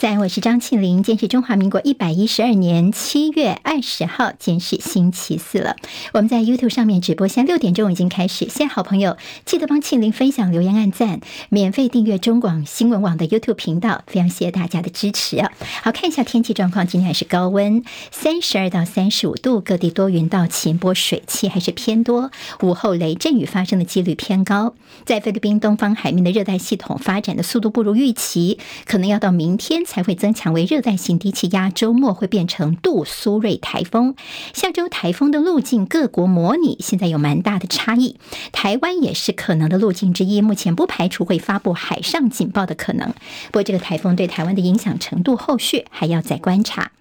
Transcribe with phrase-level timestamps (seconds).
[0.00, 1.02] 在，我是张庆林。
[1.02, 5.76] 今天是中华民国一百一十二年七月二十号，今天是星期四了。
[6.14, 8.48] 我们在 YouTube 上面直播，现在六点钟已经开始。
[8.48, 11.20] 现在好朋友记得帮庆林分享、留言、按赞，
[11.50, 14.02] 免费订阅中广新闻网的 YouTube 频道。
[14.06, 15.52] 非常谢谢大家的支持啊！
[15.82, 22.30] 好，看一下天气状况，今天还是高温，三十二到三十五度，各地多云到晴波，水汽还是偏多。
[22.62, 24.72] 午后雷阵雨发生的几率偏高。
[25.04, 34.14] 在菲律宾东方海面的热带系统发展的速度不如预期，可能要到明天才会增强为热带性低气压，周末会变成杜苏芮台风。
[34.54, 38.14] 下周台风的路径，各国模拟现在有蛮大的差异。
[38.52, 43.08] 台湾也是可能的路径之一，目前不排除会发布海上警报的可能。
[43.48, 46.92] 不过，这个台风对台湾的影响程度，后续还要再观察。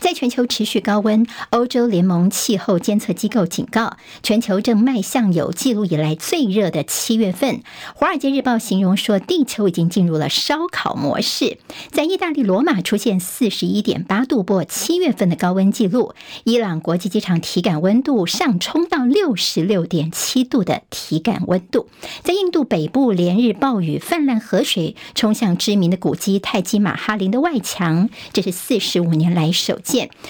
[0.00, 7.56] 在全球持续高温，欧洲联盟气候监测机构警告，全球正迈向有记录以来最热的七月份。
[7.94, 11.58] 《华尔街日报》形容说，地球已经进入了烧烤模式。
[11.92, 16.14] 在意大利罗马出现四十一点八度，破七月份的高温记录。
[16.44, 21.88] 伊朗国际机场体感温度上冲到六十六点七度的体感温度。
[22.24, 29.78] 在印度北部连日暴雨泛滥，河水冲向知名的古迹泰姬玛哈林的外墙，这是四十五年来首。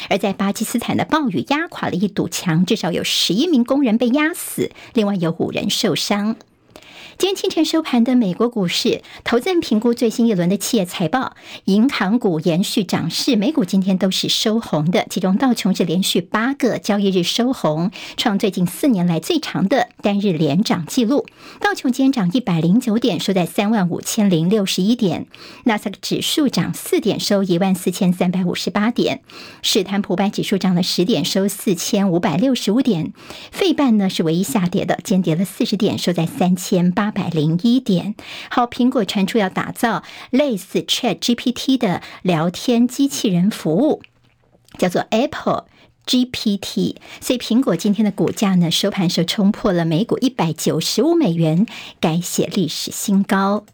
[0.09, 6.37] 而在巴基斯坦的暴雨压垮了一堵墙，至少有十一名工人被压死，另外有五人受伤。
[7.21, 21.27] 今天清晨收盘的美国股市，投资人评估最新一轮的企业财报，银行股延续涨势，美股今天都是收红的，其中道琼是连续八个交易日收红，创最近四年来最长的单日连涨纪录。
[21.61, 25.27] 道琼今天涨一百零九点，收在三万五千零六十一点；
[25.65, 29.19] 纳斯达克指数涨四点，收一万四千三百五十八点；
[29.61, 33.13] 史坦普百指数涨了十点，收四千五百六十五点；
[33.53, 37.10] 费半呢是唯一下跌的，今天跌了四十点，收在三千八。
[37.11, 38.15] 百零一点。
[38.51, 44.03] 好，苹果传出要打造类似 Chat GPT 的聊天机器人服务，
[44.79, 45.67] 叫做 Apple
[46.07, 46.97] GPT。
[47.21, 51.67] 所以苹果今天的股价呢，收盘时冲破了每股一百九十五美元，
[52.01, 53.65] 改写历史新高。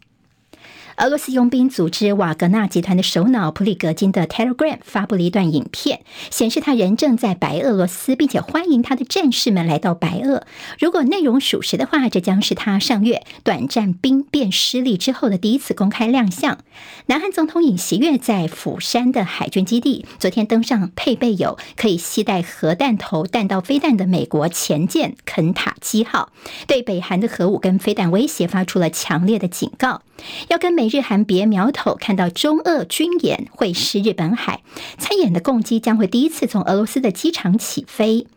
[0.97, 10.47] 俄罗斯佣兵组织瓦格纳集团的首脑普里格金的 Telegram 发布了一段影片，显示他人正在白俄罗斯，并且欢迎他的战士们来到白俄。
[10.79, 16.57] 如果内容属实的话，这将是他上月短暂兵变失利之后的第一次公开亮相。
[17.05, 26.31] 南韩总统尹锡悦在釜山的海军基地昨天登上配备有可以携带核弹头弹道飞弹的美国前舰肯塔基号，
[26.65, 30.01] 对北韩的核武跟飞弹威胁发出了强烈的警告，
[30.47, 30.86] 要跟美。
[30.87, 34.61] 日韩别苗头，看到中俄军演会师日本海，
[34.97, 38.27] 参演的共机将会第一次从俄罗斯的机场起飞。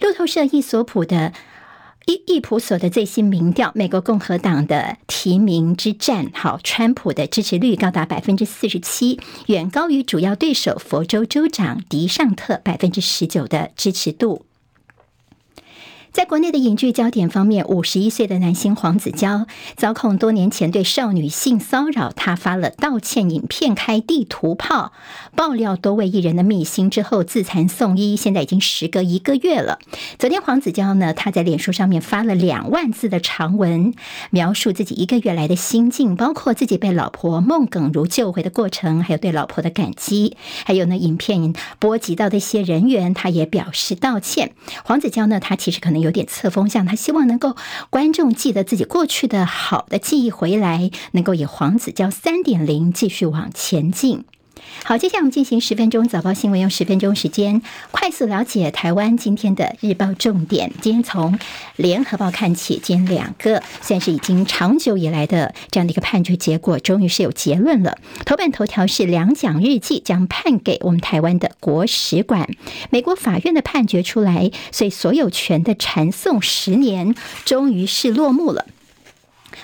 [0.00, 1.32] 路透社伊索普的
[2.06, 14.46] 伊伊普所的最新民调，美国共和党的提名之战，好，川普的支持率高达百分之四十七，远高于主要对手佛州州长迪尚特百分之十九的支持度。
[16.16, 19.46] 在国内的影剧焦点方面，五十一岁的男星黄子佼
[19.76, 24.92] 遭控多年前对少女性骚扰，他发了道歉影片，开地图炮，
[25.34, 29.78] 爆料多位艺人的秘辛之后自残送医，现在已经时隔一个月了。
[30.18, 33.92] 昨天黄子佼呢，他在脸书上面发了两万字的长文，
[34.30, 40.34] 描述自己一个月来的心境，包括自己被老婆孟耿如救回的过程，还有对老婆的感激，
[40.64, 44.52] 还有呢，影片波及到的一些人员，他也表示道歉。
[44.82, 46.05] 黄子佼呢，他其实可能有。
[46.06, 47.56] 有点侧风向，他希望能够
[47.90, 54.24] 观众记得自己过去的好的记忆回来，能够以黄子佼三点零继续往前进。
[54.84, 60.70] 好，接下来我们进行十分钟早报新闻，用十分钟时间快速了解台湾今天的日报重点。
[60.80, 61.38] 今天从
[61.74, 67.98] 联合报看起，今天两个算是已经长久以来的这样的一个判决结果，终于是有结论了。
[68.24, 72.48] 头版头条是两蒋日记将判给我们台湾的国史馆，
[72.90, 78.66] 美国法院的判决出来，所以所有权的传送十年终于是落幕了。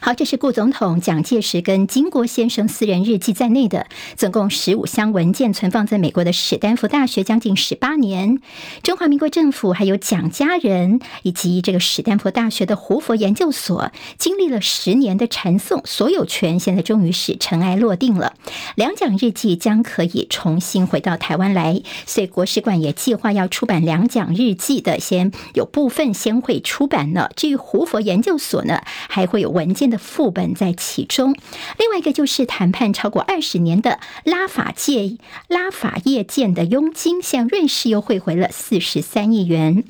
[0.04, 8.40] 好，这是顾总统蒋介石跟金国先生私人日记在内的总共十五箱文件，存放在美国的史丹福大学将近十八年。
[8.82, 18.34] 中华民国政府还有蒋家人以及这个史丹福大学的胡佛研究所，经历了十年的传送，所有权现在终于是尘埃落定了。
[18.74, 27.30] 两蒋日记将可以重新回到台湾来，所以国史馆也计划要出版两蒋日记的，先有部分先会出版了。
[27.36, 31.36] 至于胡佛研究所呢，还会有文件的副本在其中，
[31.78, 35.18] 另外一个就是谈判超过二十年的拉法界
[35.48, 39.84] 拉法叶建的佣金，向瑞士又汇回了四十三亿元。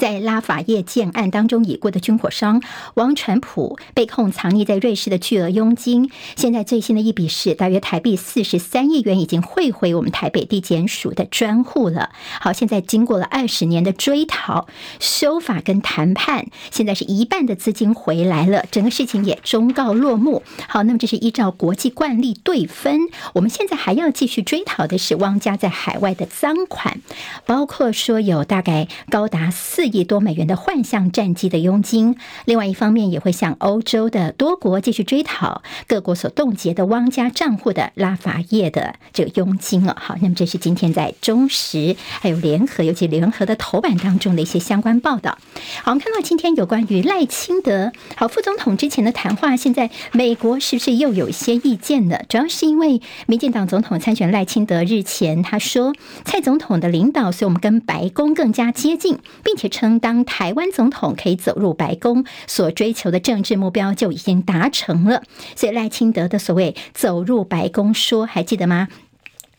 [0.00, 2.62] 在拉法叶舰案当中已故的军火商
[2.94, 12.08] 王传普被控藏匿在瑞士的巨额佣金，现在最新的一笔是大约台币四十三亿元，已经汇回我们台北地检署的专户了。
[12.40, 14.68] 好，现在经过了二十年的追讨、
[14.98, 20.42] 修法跟谈判，现在是一半的资金回来了，整个事情也终告落幕。
[20.66, 23.00] 好，那么这是依照国际惯例对分，
[23.34, 27.02] 我们现在还要继续追讨的是汪家在海外的赃款，
[27.44, 29.89] 包括说有大概高达四。
[29.90, 39.96] 亿多美元的幻象战机的佣金，另外一方面也会向欧洲的多国继续追讨各国所冻结的汪家账户的拉法叶的这个佣金了。
[40.00, 45.38] 好，那么这是今天在中时还有联合，尤其联合的头版当中的一些相关报道。
[45.82, 52.18] 好，我们看到今天有关于赖清德好副总统之前的谈话，现在美国是不是又有一些意见呢？
[52.28, 55.94] 主要是因为民进党总统参选赖清德日前他说，
[56.24, 59.69] 蔡总统的领导，所以我们跟白宫更加接近，并且。
[59.70, 65.22] 称当台湾总统可以走入白宫，所追求的政治目标就已经达成了。
[65.56, 68.88] 所以赖清德的所谓走入白宫说，还记得吗？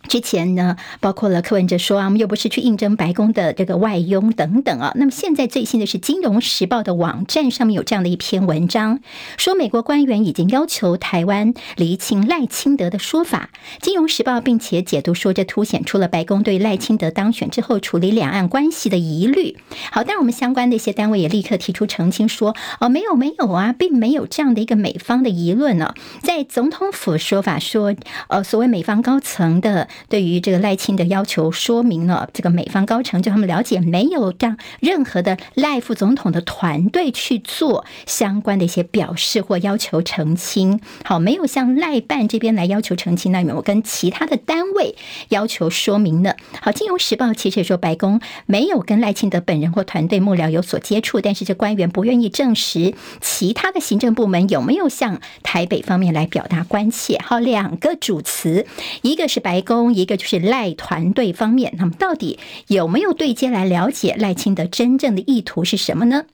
[0.08, 4.92] 之前呢，包括了柯文哲说啊，我们又不是去应征白宫的这个外佣等等啊。
[4.96, 9.00] 那么现在最新的是《金融时报》的网站上面有这样的一篇文章，
[9.38, 13.50] 说美国官员已经要求台湾厘清赖清德的说法。
[13.84, 19.58] 《金融时报》并且解读说，这凸显出了白宫对赖清德当选之后处理两岸关系的疑虑。
[19.92, 25.94] 好，但我们相关的一些单位也立刻提出澄清说，哦，没有没有啊，并没有这样的一个美方的议论呢。
[26.22, 27.96] 在总统府说法说，
[28.28, 29.88] 呃，所谓美方高层的。
[30.10, 40.80] 对于这个赖清德要求说明了，这个美方高层就他们了解，没有让任何的赖副总统的团队去做相关的一些表示或要求澄清。
[41.04, 44.96] 好，没有向赖办这边来要求澄清，那有跟其他的单位
[45.30, 46.36] 要求说明呢？
[46.62, 57.20] 好，《金融时报》其实也说白宫没有跟赖清德本人或团队幕僚有所接触，但是这官员不愿意证实其他的行政部门有没有向台北方面来表达关切。
[57.24, 58.66] 好，两个主词，
[59.02, 59.81] 一个是白宫。
[59.90, 62.38] 一个就是赖团队方面，那么到底
[62.68, 66.26] 有没有对接来了解赖清德真正的意图是什么呢？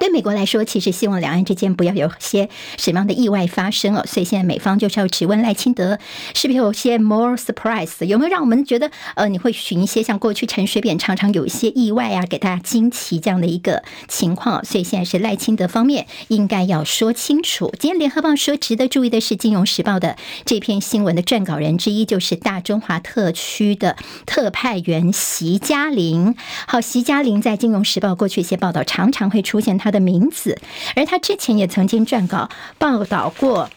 [0.00, 2.48] 对美国来说，其实希望两岸之间不要有些
[2.78, 5.98] 什么样的意外发生哦，所以现在美方就是要质问赖清德，
[6.34, 8.02] 是不是有些 more surprise？
[8.06, 14.64] 有没有让我们觉得呃，你会寻一些像过去陈水扁常常有一些意外啊，给大家惊奇这样的一个情况？
[14.64, 17.70] 所以现在是赖清德方面应该要说清楚。
[17.78, 26.34] 今天联合报说，值得注意的是，《金融时报》的这篇新闻的撰稿人之一就是大中华特区的特派员席嘉玲。
[26.66, 29.89] 好，席嘉玲在《金融时报》过去一些报道常常会出现他。
[29.90, 30.58] 的名字，
[30.94, 32.48] 而他之前也曾经撰稿
[32.78, 33.68] 报道过。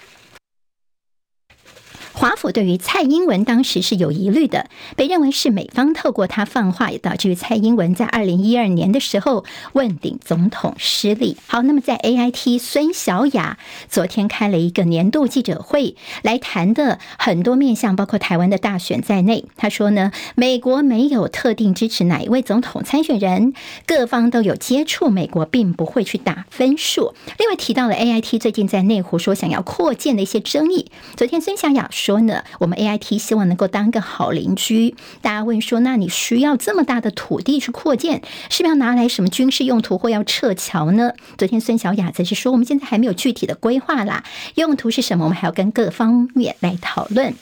[2.14, 9.44] 华府对于蔡英文当时是有疑虑的，被认为是美方透过他放话，也导致于蔡英文在二零一二年的时候
[9.74, 11.38] 问鼎总统失利。
[11.48, 13.58] 好，那么在 AIT 孙小雅
[13.90, 19.46] 昨天开了一个年度记者会，来谈的很多面向，包括台湾的大选在内。
[19.58, 23.54] 他说呢，美国没有特定支持哪一位总统参选人，
[23.88, 27.16] 各方都有接触，美国并不会去打分数。
[27.40, 32.24] 另外提到了 AIT 最近在内湖说想要扩建的一些争议，昨天孙小雅说。
[32.24, 34.96] 呢，我们 AIT 希望能够当个好邻居。
[35.22, 41.12] 大家问说，那你需要这么大的土地去扩建，是不是要拿来什么军事用途或要撤侨呢？
[41.38, 44.24] 昨天孙小雅则是说，我们现在还没有具体的规划啦，
[44.56, 45.26] 用途是什么？
[45.26, 47.34] 我们还要跟各方面来讨论。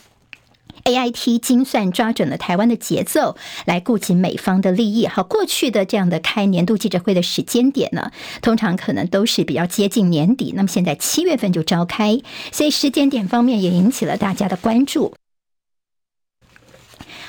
[0.84, 3.36] AIT 精算抓准了台湾的节奏，
[3.66, 5.08] 来顾及美方的利益。
[5.08, 8.12] 好，过去的这样的开年度记者会的时间点呢，
[8.42, 10.54] 通常可能都是比较接近年底。
[10.56, 12.20] 那么现在七月份就召开，
[12.52, 15.14] 所以时间点方面也引起了大家的关注。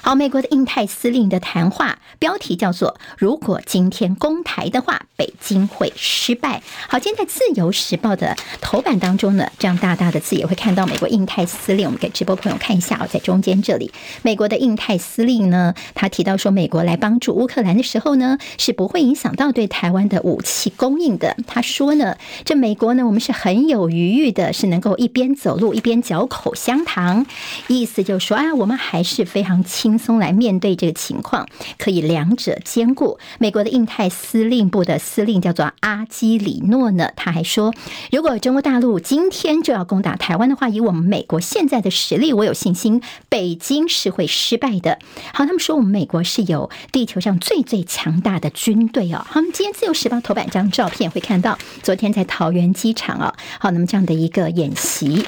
[0.04, 6.60] 好，美国的印太司令的谈话标题叫做“如果今天攻台的话，北京会失败”。
[6.90, 11.86] 好，今天在《自由时报》的头版当中呢，这样大大的字也会看到美国印太司令。
[11.86, 13.92] 我们给直播朋友看一下哦，在中间这里，
[14.22, 21.36] 美国的印太司令呢，他提到说，美国来帮助乌克兰的时候呢，是不会影响到对台湾的武器供应的。
[21.46, 27.24] 他说呢，这美国呢，我们是很有余裕的，是能够一边走路一边嚼口香糖，
[27.68, 29.91] 意思就是说啊，我们还是非常轻。
[29.92, 31.46] 轻松来面对这个情况，
[31.76, 33.18] 可以两者兼顾。
[33.38, 37.74] 美国的印太司令部的司令叫做阿基里诺呢，他还说，
[38.10, 44.98] 如果中国大陆今天就要攻打台湾的话，以我们美国现在的实力，我有信心北京是会失败的。
[45.34, 49.22] 好，他们说我们美国是有地球上最最强大的军队哦。
[49.28, 55.26] 好，我们今天自由时报头版这张照片会看到，昨天在桃园机场啊，好，那么这样的一个演习。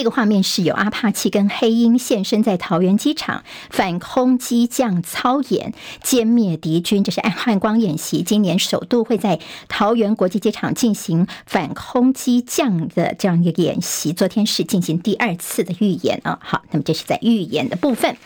[0.00, 7.04] 这个画面是有阿帕奇跟黑鹰现身在桃园机场反空机降操演，歼灭敌军。
[7.04, 14.14] 这是暗汉光演习，今年首度会在桃园国际机场进行反空机降的这样一个演习。
[14.14, 16.38] 昨天是进行第二次的预演啊。
[16.42, 18.16] 好，那么这是在预演的部分，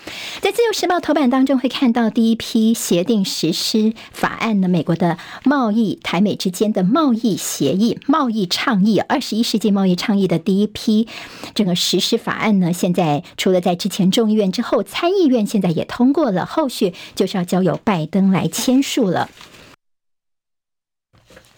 [0.40, 11.08] 在自由时报头版当中会看到第一批协定实施法案的，美国的贸易台美之间的贸易协议、贸易倡议，二十一世纪贸易倡议的第一批
[11.52, 19.30] 这个实施法案呢，现在除了在之前众议院之后，参议院现在也通过了，后续就是要交由拜登来签署了。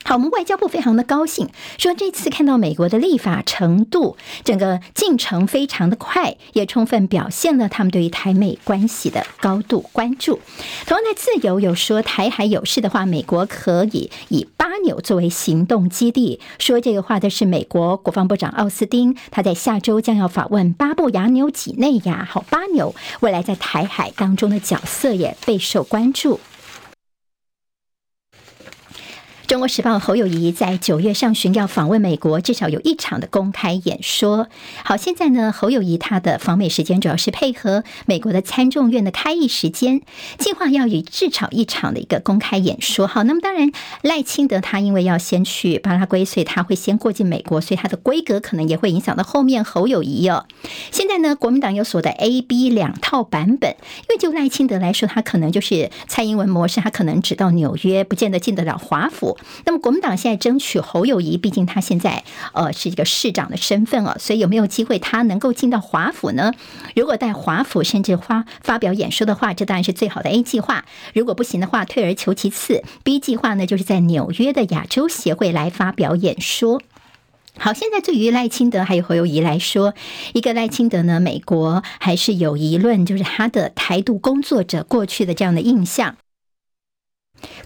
[0.06, 1.48] 好，我们外交部非常的高兴，
[1.78, 10.38] 说这次看到美国的立法程度，整个进程非常的快，也充分表现了他们对于台美关系的高度关注。
[10.86, 16.38] 同样在自由有说，台海有事的话，美国可以以巴纽作为行动基地。
[16.60, 22.24] 说这个话的是美国国防部长奥斯汀，他在下周将要访问巴布亚纽几内亚。
[22.24, 26.38] 好，巴纽未来在台海当中的角色也备受关注。
[29.46, 34.48] 中国时报侯友谊在九月上旬要访问美国，至少有一场的公开演说。
[34.82, 40.00] 好，现在呢，侯友谊他的访美时间主要是配合美国的参众院的开议时间，
[40.36, 43.06] 计划要以至少一场的一个公开演说。
[43.06, 43.70] 好，那么当然
[44.02, 50.44] 赖清德他因为要先去巴拉圭，所以他会先过境美国，所以他的规格可能也会影响到后面侯友谊哦。
[50.90, 59.35] 现在呢，国民党有所的 A、B 两套版本，因为就赖清德来说，他可能就是蔡英文模式，他可能只到纽约，不见得进得了华府。
[59.64, 66.52] 那么国民党现在争取侯友宜，毕竟他现在呃是一个市长的身份哦，所以有没有机会他能够进到华府呢？
[66.94, 70.84] 如果在华府甚至发发表演说的话，这当然是最好的 A 计划。
[71.14, 76.82] 如果不行的话，退而求其次，B 计划呢，就是在纽约的亚洲协会来发表演说。
[77.58, 79.94] 好，现在对于赖清德还有侯友宜来说，
[80.34, 86.16] 一个赖清德呢，美国还是有疑论，就是他的台独工作者过去的这样的印象。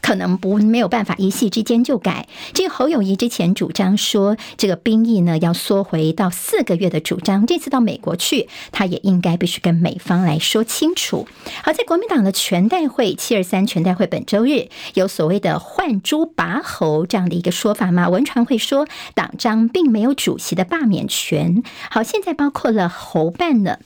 [0.00, 2.28] 可能不没有办法一夕之间就改。
[2.52, 11.26] 这个侯友谊之前主张说，这个兵役呢要缩回到四个月的主张，这次到美国去，他也应该必须跟美方来说清楚。
[11.62, 18.08] 好，在国民党的全代会七二三全代会本周日有所谓的换猪拔猴这样的一个说法吗？
[18.08, 21.62] 文传会说党章并没有主席的罢免权。
[21.90, 23.78] 好，现在包括了侯办呢。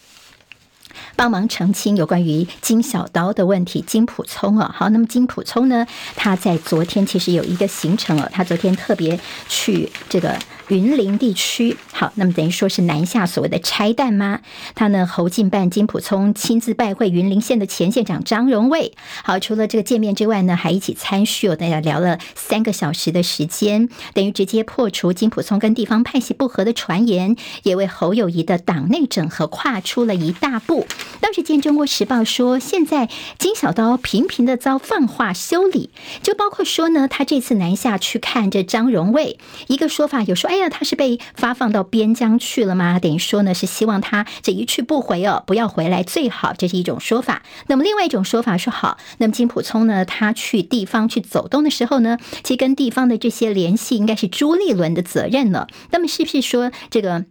[1.16, 5.86] 帮忙澄清有关于金小刀的问题，金普聪啊，好，那么金普聪呢，
[6.16, 10.38] 他在昨天其实有一个行程哦，他昨天特别去这个。
[10.68, 14.40] 云林地区，好，那么等于说是南下所谓的拆弹吗？
[14.74, 18.94] 他呢，侯进办金溥聪亲自拜会云林县的前县长张荣卫。
[19.22, 30.86] 好，除了这个见面之外呢，还一起参叙，我大家聊了三个小时的时间，等于直接破除金溥聪跟地方派系不合的传言，也为侯友谊的党内整合跨出了一大步。
[31.20, 35.90] 当时见《中国时报》说，现在金小刀频频的遭放话修理，
[36.22, 40.53] 就包括说呢，他这次南下去看这张荣卫，一个说法有说。
[40.54, 43.00] 哎呀，他是被发放到边疆去了吗？
[43.00, 47.42] 等于说呢，是希望他这一去不回哦，不要回来最好，这是一种说法。
[47.66, 55.66] 那么另外一种说法说好，那么金普聪呢，他去地方去走动的时候呢，其实跟地方的这些联系应该是朱立伦的责任了。
[55.90, 57.24] 那么是不是说这个？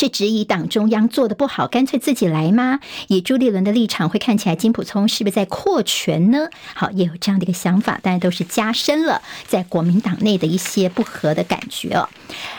[0.00, 2.80] 是质疑党中央做的不好，干脆自己来吗？
[3.08, 6.48] 以朱立伦的立场，会看起来金溥聪是不是在扩权呢？
[6.72, 12.08] 好，也有这样的一个想法，当然都是加深了在国民党内的一些不和的感觉哦。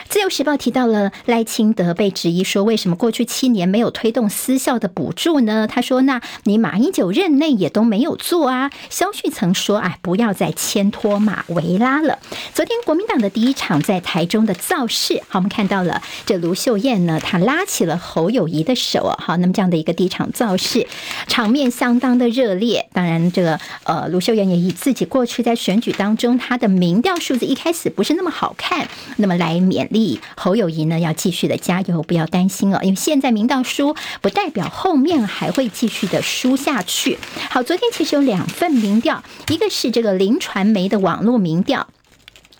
[0.08, 5.66] 自由时报提到了赖清德被质疑说，为什么过去七年没有推动私校的补助呢？
[5.66, 12.20] 他说：“那你马英九任内也都没有做啊。”萧旭曾说：“哎，不要再牵拖马维拉了。”
[12.54, 17.18] 昨天国民党的第一场在台中的造势，好，我们看到了这卢秀燕呢。
[17.32, 20.86] 他拉起了侯友谊的手啊，好，那么这样的一个第一场造势，
[21.28, 22.86] 场面相当的热烈。
[22.92, 28.86] 当然，这个呃，卢秀燕也以自己过去在选举当中他的民调数字一开始不是那么好看，
[29.16, 37.16] 那么来勉励侯友谊呢，要继续的加油，不要担心哦，因为现在民调输不代表后面还会继续的输下去。
[37.48, 41.88] 好，昨天其实有两份民调，一个是这个林传媒的网络民调。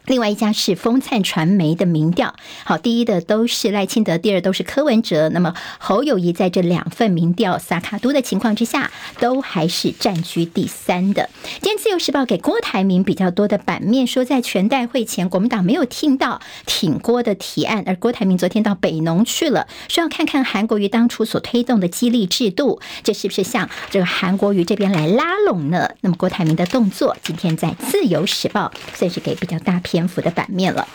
[0.06, 5.28] 另外一家是风灿传媒的民调，好，第一的都是赖清德，第二都是柯文哲。
[5.28, 8.90] 那么侯友谊在这两份民调萨卡都的情况之下，
[9.20, 11.30] 都还是占据第三的。
[11.60, 25.90] 今天自由时报给郭台铭比较多的版面，说在全代会前，国民党没有听到挺郭的提案，而郭台铭昨天到北农去了，说要看看韩国瑜当初所推动的激励制度，这是不是向这个韩国瑜这边来拉拢呢？
[26.00, 29.91] 那么郭台铭的动作，今天在自由时报算是给比较大篇。
[29.92, 30.88] 篇幅的版面了。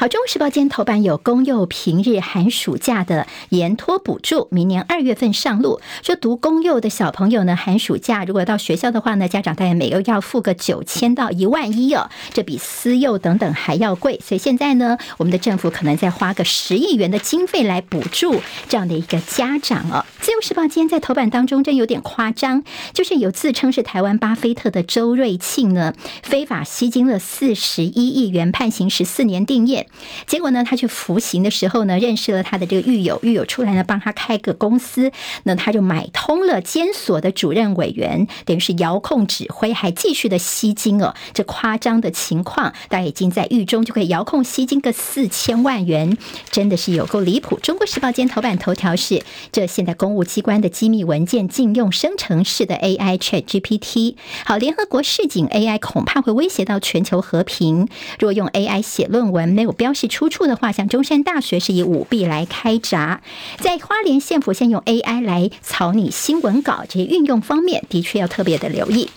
[0.00, 5.78] 好，《中国时报》今天头版有公幼平日寒暑假的延托补助，明年二月份上路。
[6.02, 14.18] 说读公幼的小朋友呢，寒暑假如果到学校的话呢，家长大概每个月要付个九千到一万一哦，这比私幼等等还要贵。
[14.24, 18.40] 所以现在呢，我们的政府可能再花个十亿元的经费来补助
[18.70, 20.06] 这样的一个家长哦。
[20.24, 22.64] 《自由时报》今天在头版当中真有点夸张，
[22.94, 25.92] 就是有自称是台湾巴菲特的周瑞庆呢，
[26.22, 29.84] 非法吸金了四十一亿元，判刑十四年定谳。
[30.26, 35.10] 结果呢，他去服刑的时候呢，认识了他的这个狱友，狱友出来呢，帮他开个公司，
[35.44, 41.14] 那他就买通了监所的主任委员，等于是遥控指挥，还继续的吸金哦。
[41.32, 46.16] 这夸张的情况，大家已经在狱中就可以遥控吸金个四千万元，
[46.50, 47.58] 真的是有够离谱。
[47.60, 54.16] 中国时报今天头版头条是：这现在公务机关的机密文件禁用生成式的 AI ChatGPT。
[54.44, 57.88] 好，联合国示警 AI 恐怕会威胁到全球和平。
[58.18, 63.22] 若用 AI 写论文没有标示出处的话，像中山大学是以舞弊来开闸，
[63.60, 69.08] 在花莲县府先用 AI 来草拟新闻稿，这些运用方面的确要特别的留意。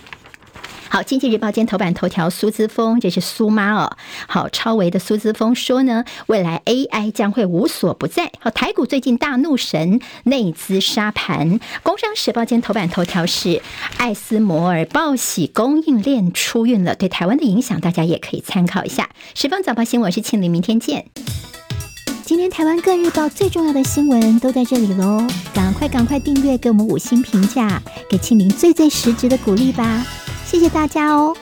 [0.94, 3.98] 好，《经济日报》今头版头条，苏姿丰，这是苏妈哦。
[4.28, 8.32] 好，超微的苏姿丰说呢，未来 AI 将会无所不在。
[8.40, 13.64] 好，台股最近大怒神内资杀盘，《工商时报》今头版头条是
[13.98, 19.10] 艾斯摩尔报喜供应链出运了，对台湾的影响，大家也可以参考一下。
[19.34, 21.08] 时报早报新闻，是庆玲，明天见。
[22.24, 30.06] 今天台湾各日报最重要的新闻都在这里喽，赶快赶快订阅，给我们五星评价，给庆玲最最实质的鼓励吧。
[30.54, 31.36] 谢谢大家哦。